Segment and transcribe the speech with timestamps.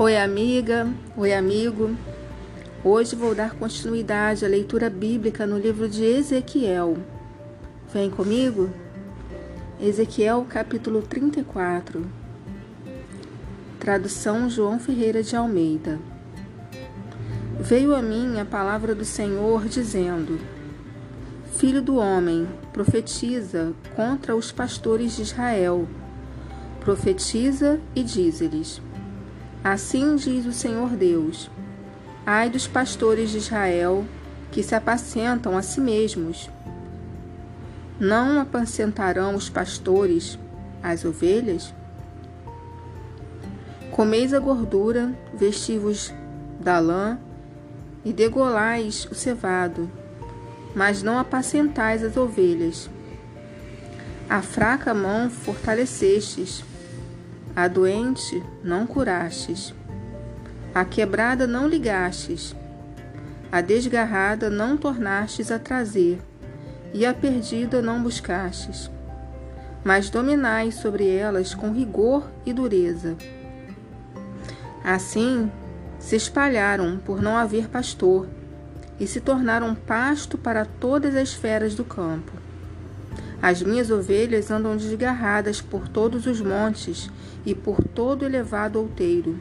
[0.00, 1.90] Oi, amiga, oi, amigo.
[2.84, 6.98] Hoje vou dar continuidade à leitura bíblica no livro de Ezequiel.
[7.92, 8.70] Vem comigo?
[9.80, 12.06] Ezequiel, capítulo 34.
[13.80, 15.98] Tradução João Ferreira de Almeida.
[17.58, 20.38] Veio a mim a palavra do Senhor dizendo:
[21.56, 25.88] Filho do homem, profetiza contra os pastores de Israel.
[26.78, 28.80] Profetiza e diz-lhes:
[29.70, 31.50] Assim diz o Senhor Deus:
[32.24, 34.02] Ai dos pastores de Israel
[34.50, 36.48] que se apacentam a si mesmos.
[38.00, 40.38] Não apacentarão os pastores
[40.82, 41.74] as ovelhas?
[43.90, 46.14] Comeis a gordura, vestivos
[46.58, 47.18] da lã
[48.02, 49.90] e degolais o cevado,
[50.74, 52.88] mas não apacentais as ovelhas.
[54.30, 56.64] A fraca mão fortalecestes,
[57.58, 59.74] a doente não curastes,
[60.72, 62.54] a quebrada não ligastes,
[63.50, 66.20] a desgarrada não tornastes a trazer,
[66.94, 68.88] e a perdida não buscastes.
[69.82, 73.16] Mas dominais sobre elas com rigor e dureza.
[74.84, 75.50] Assim
[75.98, 78.28] se espalharam por não haver pastor,
[79.00, 82.37] e se tornaram pasto para todas as feras do campo.
[83.40, 87.08] As minhas ovelhas andam desgarradas por todos os montes
[87.46, 89.38] e por todo elevado outeiro.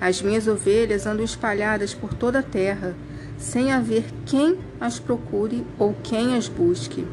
[0.00, 2.94] As minhas ovelhas andam espalhadas por toda a terra,
[3.36, 7.04] sem haver quem as procure ou quem as busque.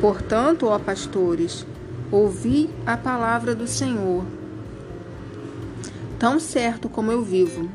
[0.00, 1.66] Portanto, ó pastores,
[2.12, 4.24] ouvi a palavra do Senhor.
[6.18, 7.68] Tão certo como eu vivo,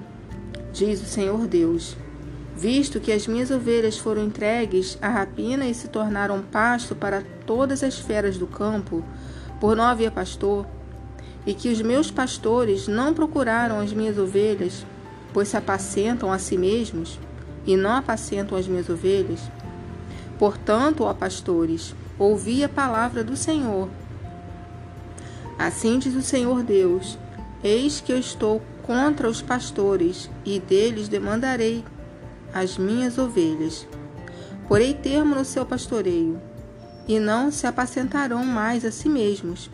[0.72, 1.98] diz o Senhor Deus
[2.56, 7.84] visto que as minhas ovelhas foram entregues à rapina e se tornaram pasto para todas
[7.84, 9.04] as feras do campo,
[9.60, 10.66] por não haver pastor,
[11.46, 14.86] e que os meus pastores não procuraram as minhas ovelhas,
[15.34, 17.20] pois se apacentam a si mesmos
[17.66, 19.40] e não apacentam as minhas ovelhas.
[20.38, 23.90] Portanto, ó pastores, ouvi a palavra do Senhor.
[25.58, 27.18] Assim diz o Senhor Deus:
[27.64, 31.84] Eis que eu estou contra os pastores, e deles demandarei
[32.54, 33.88] as minhas ovelhas.
[34.68, 36.40] Porei termo no seu pastoreio,
[37.08, 39.70] e não se apacentarão mais a si mesmos.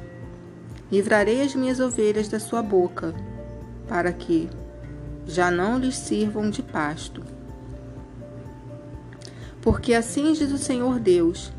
[0.92, 3.14] Livrarei as minhas ovelhas da sua boca,
[3.88, 4.50] para que
[5.28, 7.24] já não lhes sirvam de pasto.
[9.62, 11.52] Porque assim diz o Senhor Deus: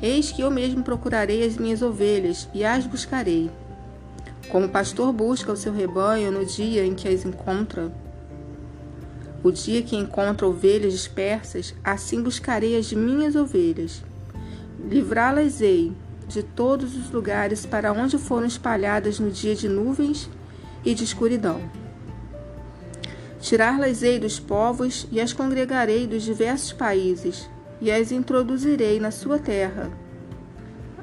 [0.00, 3.50] Eis que eu mesmo procurarei as minhas ovelhas e as buscarei.
[4.48, 7.92] Como o pastor busca o seu rebanho no dia em que as encontra,
[9.48, 14.04] o dia que encontro ovelhas dispersas, assim buscarei as minhas ovelhas.
[14.88, 15.92] Livrá-las-ei
[16.28, 20.28] de todos os lugares para onde foram espalhadas no dia de nuvens
[20.84, 21.62] e de escuridão.
[23.40, 27.48] Tirar-las-ei dos povos e as congregarei dos diversos países
[27.80, 29.90] e as introduzirei na sua terra.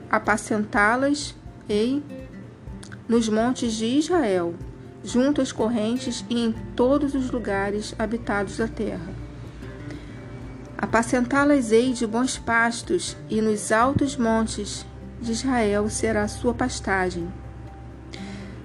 [0.09, 2.03] Apacentá-las-ei
[3.07, 4.53] nos montes de Israel
[5.05, 9.13] junto às correntes e em todos os lugares habitados da terra.
[10.77, 14.85] Apacentá-las-ei de bons pastos, e nos altos montes
[15.21, 17.31] de Israel será sua pastagem.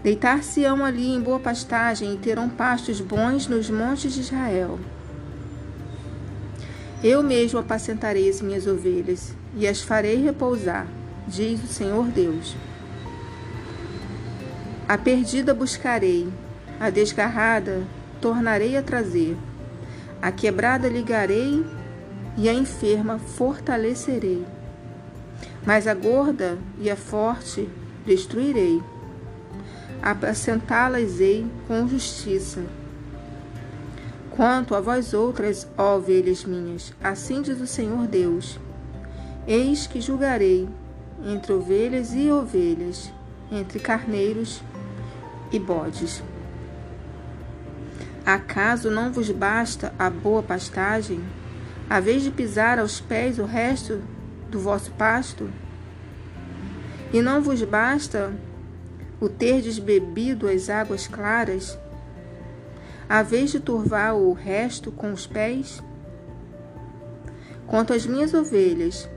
[0.03, 4.79] Deitar-se-ão ali em boa pastagem e terão pastos bons nos montes de Israel.
[7.03, 10.87] Eu mesmo apacentarei as minhas ovelhas e as farei repousar,
[11.29, 12.57] diz o Senhor Deus.
[14.91, 16.29] A perdida buscarei,
[16.81, 17.85] a desgarrada
[18.21, 19.37] tornarei a trazer,
[20.21, 21.65] a quebrada ligarei
[22.37, 24.45] e a enferma fortalecerei.
[25.65, 27.69] Mas a gorda e a forte
[28.05, 28.83] destruirei.
[30.03, 32.65] Apacentá-las-ei com justiça.
[34.33, 38.59] Quanto a vós outras, ó ovelhas minhas, assim diz o Senhor Deus:
[39.47, 40.69] Eis que julgarei
[41.25, 43.13] entre ovelhas e ovelhas,
[43.53, 44.61] entre carneiros
[45.53, 46.23] e bodes.
[48.25, 51.21] Acaso não vos basta a boa pastagem,
[51.89, 54.01] a vez de pisar aos pés o resto
[54.51, 55.51] do vosso pasto?
[57.13, 58.33] E não vos basta
[59.21, 61.79] o terdes bebido as águas claras,
[63.09, 65.83] a vez de turvar o resto com os pés?
[67.67, 69.09] Quanto às minhas ovelhas,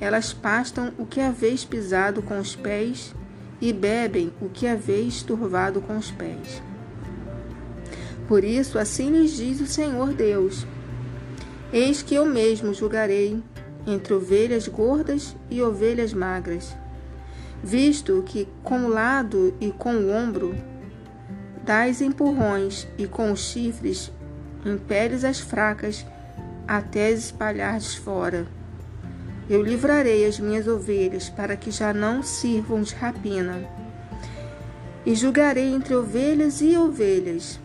[0.00, 3.14] elas pastam o que haveis pisado com os pés
[3.60, 6.62] e bebem o que haveis turvado com os pés.
[8.26, 10.66] Por isso, assim lhes diz o Senhor Deus:
[11.72, 13.42] Eis que eu mesmo julgarei
[13.86, 16.76] entre ovelhas gordas e ovelhas magras,
[17.62, 20.54] visto que com o lado e com o ombro
[21.64, 24.10] dais empurrões e com os chifres
[24.64, 26.06] impeles as fracas
[26.66, 28.46] até as espalhares fora.
[29.50, 33.68] Eu livrarei as minhas ovelhas para que já não sirvam de rapina.
[35.04, 37.58] E julgarei entre ovelhas e ovelhas.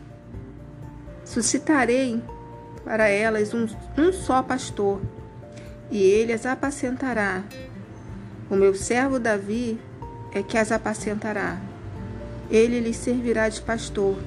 [1.23, 2.23] Suscitarei
[2.83, 4.99] para elas um, um só pastor,
[5.91, 7.43] e ele as apacentará.
[8.49, 9.79] O meu servo Davi
[10.33, 11.61] é que as apacentará.
[12.49, 14.17] Ele lhes servirá de pastor.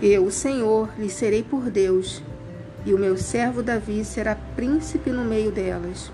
[0.00, 2.22] Eu, o Senhor, lhes serei por Deus
[2.84, 6.10] e o meu servo Davi será príncipe no meio delas.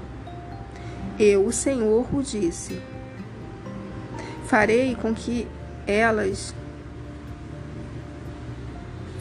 [1.18, 2.80] Eu, o Senhor, o disse.
[4.46, 5.46] Farei com que
[5.86, 6.54] elas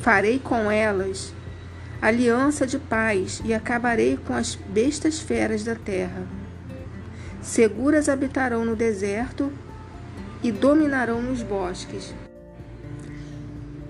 [0.02, 1.34] farei com elas
[2.02, 6.24] aliança de paz e acabarei com as bestas feras da terra.
[7.42, 9.52] Seguras habitarão no deserto
[10.44, 12.14] e dominarão nos bosques.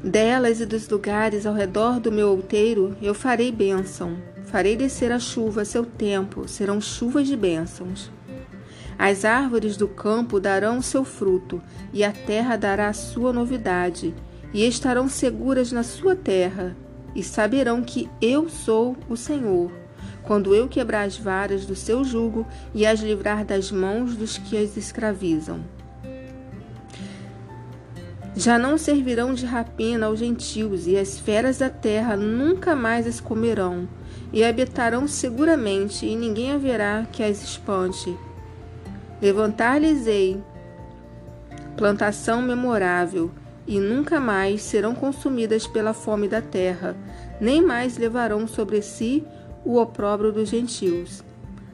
[0.03, 4.17] Delas e dos lugares ao redor do meu outeiro eu farei bênção.
[4.45, 8.11] Farei descer a chuva a seu tempo, serão chuvas de bênçãos.
[8.97, 11.61] As árvores do campo darão o seu fruto,
[11.91, 14.15] e a terra dará a sua novidade,
[14.53, 16.75] e estarão seguras na sua terra,
[17.15, 19.71] e saberão que eu sou o Senhor,
[20.23, 24.57] quando eu quebrar as varas do seu jugo e as livrar das mãos dos que
[24.57, 25.76] as escravizam.
[28.37, 33.19] Já não servirão de rapina aos gentios, e as feras da terra nunca mais as
[33.19, 33.89] comerão,
[34.31, 38.15] e habitarão seguramente, e ninguém haverá que as espante.
[39.19, 40.39] Levantar-lhes-ei
[41.75, 43.31] plantação memorável,
[43.65, 46.95] e nunca mais serão consumidas pela fome da terra,
[47.41, 49.25] nem mais levarão sobre si
[49.65, 51.23] o opróbrio dos gentios.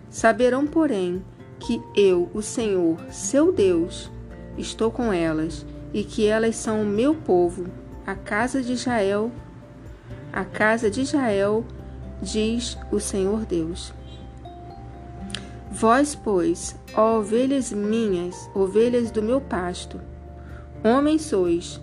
[0.10, 1.22] Saberão, porém,
[1.60, 4.10] que eu, o Senhor, seu Deus,
[4.58, 7.68] estou com elas e que elas são o meu povo,
[8.06, 9.32] a casa de Israel.
[10.32, 11.64] A casa de Israel,
[12.22, 13.94] diz o Senhor Deus.
[15.72, 20.00] Vós, pois, ó ovelhas minhas, ovelhas do meu pasto,
[20.84, 21.80] homens sois,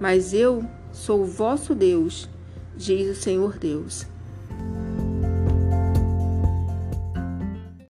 [0.00, 2.28] mas eu sou vosso Deus,
[2.76, 4.06] diz o Senhor Deus.